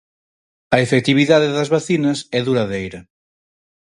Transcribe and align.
A 0.75 0.77
efectividade 0.85 1.49
das 1.57 1.71
vacinas 1.75 2.17
é 2.37 2.39
duradeira. 2.47 2.99